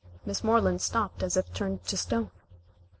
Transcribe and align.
Miss 0.25 0.43
Moreland 0.43 0.81
stopped 0.81 1.21
as 1.21 1.37
if 1.37 1.53
turned 1.53 1.83
to 1.83 1.95
stone. 1.95 2.31